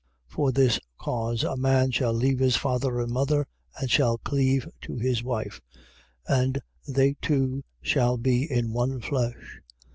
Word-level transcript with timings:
10:7. 0.29 0.33
For 0.33 0.51
this 0.51 0.79
cause, 0.97 1.43
a 1.43 1.55
man 1.55 1.91
shall 1.91 2.11
leave 2.11 2.39
his 2.39 2.55
father 2.55 2.99
and 2.99 3.11
mother 3.11 3.45
and 3.79 3.91
shall 3.91 4.17
cleave 4.17 4.67
to 4.81 4.97
his 4.97 5.21
wife. 5.21 5.61
10:8. 6.27 6.37
And 6.39 6.61
they 6.87 7.17
two 7.21 7.63
shall 7.83 8.17
be 8.17 8.51
in 8.51 8.73
one 8.73 8.99
flesh. 8.99 9.61